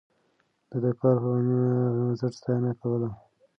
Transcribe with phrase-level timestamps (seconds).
[0.69, 1.37] ده د کار پر
[1.93, 3.09] بنسټ ستاينه کوله.